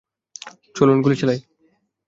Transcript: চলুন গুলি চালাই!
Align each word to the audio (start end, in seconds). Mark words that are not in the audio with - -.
চলুন 0.75 0.97
গুলি 1.03 1.15
চালাই! 1.15 1.39